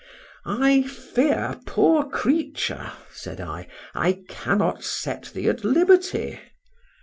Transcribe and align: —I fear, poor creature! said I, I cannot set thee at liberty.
—I 0.47 0.81
fear, 0.81 1.59
poor 1.67 2.09
creature! 2.09 2.91
said 3.11 3.39
I, 3.39 3.67
I 3.93 4.23
cannot 4.27 4.83
set 4.83 5.25
thee 5.25 5.47
at 5.47 5.63
liberty. 5.63 6.39